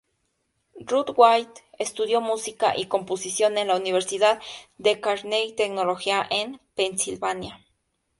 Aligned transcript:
Ruth 0.83 1.11
White 1.15 1.61
estudió 1.77 2.21
música 2.21 2.73
y 2.75 2.87
composición 2.87 3.59
en 3.59 3.67
la 3.67 3.75
Universidad 3.75 4.41
de 4.79 4.99
Carnegie 4.99 5.53
Tecnología 5.53 6.25
en 6.27 6.59
Pensilvania. 6.73 7.63